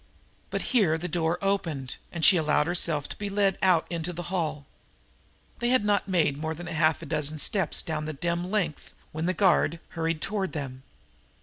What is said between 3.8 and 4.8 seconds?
into the hall.